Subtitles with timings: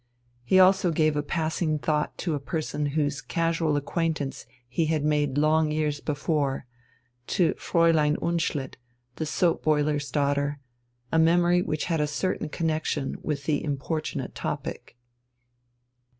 [0.43, 5.37] He also gave a passing thought to a person whose casual acquaintance he had made
[5.37, 6.65] long years before,
[7.27, 8.77] to Fräulein Unschlitt,
[9.17, 10.59] the soap boiler's daughter
[11.11, 14.97] a memory which had a certain connexion with the importunate topic....